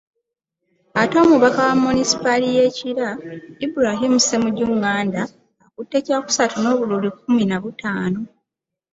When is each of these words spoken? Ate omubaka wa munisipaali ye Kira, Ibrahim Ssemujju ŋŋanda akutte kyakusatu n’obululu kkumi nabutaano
Ate 1.01 1.15
omubaka 1.25 1.59
wa 1.67 1.75
munisipaali 1.81 2.47
ye 2.57 2.65
Kira, 2.77 3.09
Ibrahim 3.65 4.13
Ssemujju 4.19 4.65
ŋŋanda 4.73 5.21
akutte 5.65 5.97
kyakusatu 6.05 6.55
n’obululu 6.59 7.09
kkumi 7.13 7.43
nabutaano 7.47 8.21